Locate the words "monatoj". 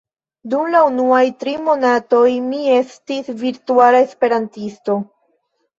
1.67-2.23